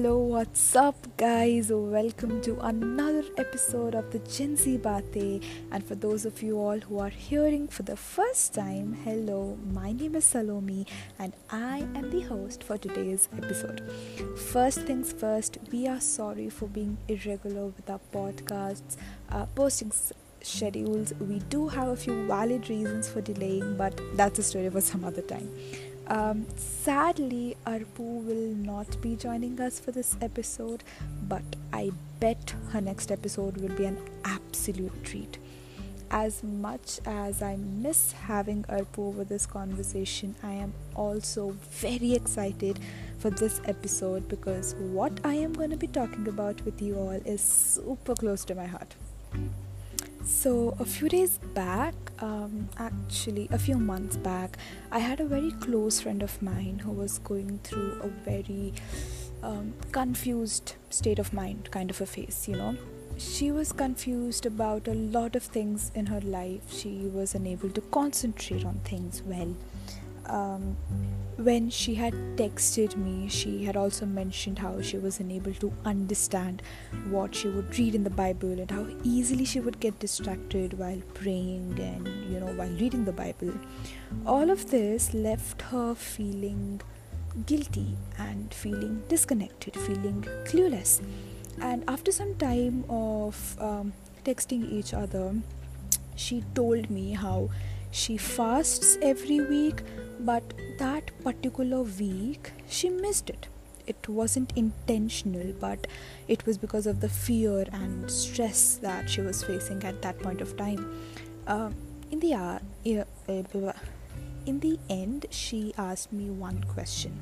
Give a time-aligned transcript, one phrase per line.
[0.00, 1.70] Hello, what's up, guys?
[1.70, 5.44] Welcome to another episode of the Gen Z Baatein.
[5.70, 9.92] And for those of you all who are hearing for the first time, hello, my
[9.92, 10.86] name is Salome,
[11.18, 13.82] and I am the host for today's episode.
[14.38, 18.96] First things first, we are sorry for being irregular with our podcasts,
[19.28, 21.12] uh, posting s- schedules.
[21.20, 25.04] We do have a few valid reasons for delaying, but that's a story for some
[25.04, 25.50] other time.
[26.10, 30.82] Um, sadly, Arpu will not be joining us for this episode,
[31.28, 35.38] but I bet her next episode will be an absolute treat.
[36.10, 42.80] As much as I miss having Arpu over this conversation, I am also very excited
[43.20, 47.10] for this episode because what I am going to be talking about with you all
[47.10, 48.96] is super close to my heart.
[50.22, 54.58] So, a few days back, um, actually, a few months back,
[54.92, 58.74] I had a very close friend of mine who was going through a very
[59.42, 62.76] um, confused state of mind kind of a phase, you know.
[63.16, 66.62] She was confused about a lot of things in her life.
[66.70, 69.54] She was unable to concentrate on things well.
[70.30, 70.76] Um,
[71.36, 76.62] when she had texted me, she had also mentioned how she was unable to understand
[77.08, 81.00] what she would read in the Bible and how easily she would get distracted while
[81.14, 83.52] praying and you know while reading the Bible.
[84.26, 86.80] All of this left her feeling
[87.46, 91.00] guilty and feeling disconnected, feeling clueless.
[91.60, 93.92] And after some time of um,
[94.24, 95.34] texting each other,
[96.16, 97.50] she told me how
[97.90, 99.82] she fasts every week
[100.20, 103.48] but that particular week she missed it.
[103.86, 105.86] It wasn't intentional but
[106.28, 110.40] it was because of the fear and stress that she was facing at that point
[110.40, 111.00] of time.
[111.46, 111.70] Uh,
[112.10, 112.58] in the uh,
[114.46, 117.18] in the end she asked me one question.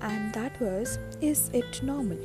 [0.00, 2.18] And that was is it normal?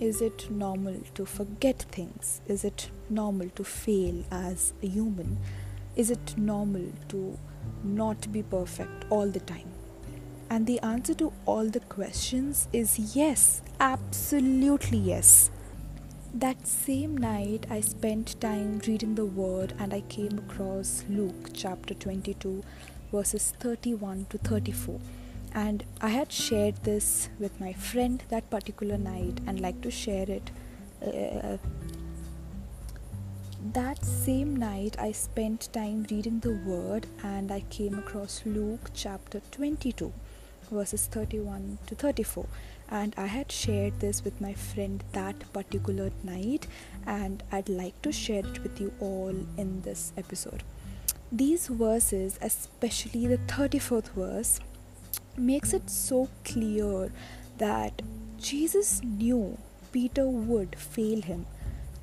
[0.00, 2.40] Is it normal to forget things?
[2.48, 5.38] Is it normal to fail as a human
[5.96, 7.38] is it normal to
[7.84, 9.70] not be perfect all the time?
[10.50, 15.50] And the answer to all the questions is yes, absolutely yes.
[16.34, 21.94] That same night, I spent time reading the Word and I came across Luke chapter
[21.94, 22.62] 22,
[23.12, 24.98] verses 31 to 34.
[25.54, 30.28] And I had shared this with my friend that particular night and like to share
[30.28, 30.50] it
[31.02, 31.58] uh,
[33.72, 39.40] that same night, I spent time reading the Word and I came across Luke chapter
[39.50, 40.12] 22,
[40.70, 42.46] verses 31 to 34.
[42.90, 46.66] And I had shared this with my friend that particular night,
[47.06, 50.62] and I'd like to share it with you all in this episode.
[51.30, 54.60] These verses, especially the 34th verse,
[55.38, 57.10] makes it so clear
[57.56, 58.02] that
[58.38, 59.56] Jesus knew
[59.92, 61.46] Peter would fail him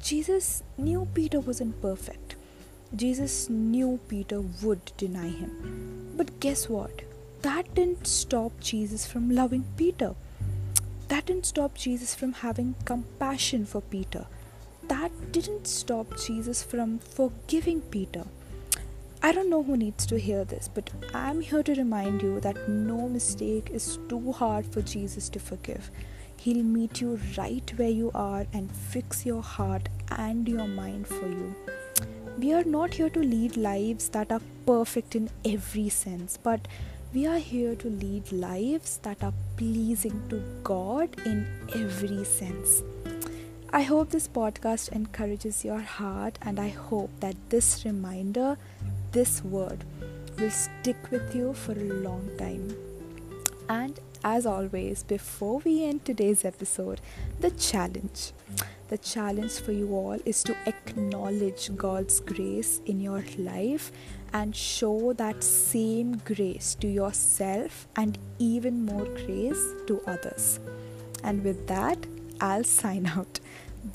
[0.02, 2.36] Jesus knew Peter wasn't perfect.
[2.96, 6.14] Jesus knew Peter would deny him.
[6.16, 7.02] But guess what?
[7.42, 10.16] That didn't stop Jesus from loving Peter.
[11.10, 14.26] That didn't stop Jesus from having compassion for Peter.
[14.88, 18.26] That didn't stop Jesus from forgiving Peter.
[19.22, 22.70] I don't know who needs to hear this, but I'm here to remind you that
[22.70, 25.92] no mistake is too hard for Jesus to forgive.
[26.40, 31.28] He'll meet you right where you are and fix your heart and your mind for
[31.28, 31.54] you.
[32.38, 36.68] We are not here to lead lives that are perfect in every sense, but
[37.14, 41.46] we are here to lead lives that are pleasing to God in
[41.76, 42.84] every sense.
[43.74, 48.58] I hope this podcast encourages your heart, and I hope that this reminder,
[49.12, 49.84] this word,
[50.40, 52.76] will stick with you for a long time.
[53.68, 57.02] And as always, before we end today's episode,
[57.40, 58.34] the challenge.
[58.90, 63.92] The challenge for you all is to acknowledge God's grace in your life
[64.34, 70.60] and show that same grace to yourself and even more grace to others.
[71.24, 72.06] And with that,
[72.42, 73.40] I'll sign out.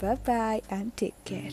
[0.01, 1.51] Bye bye and take care.